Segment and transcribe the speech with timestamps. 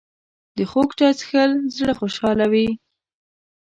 [0.55, 2.69] د خوږ چای څښل زړه خوشحالوي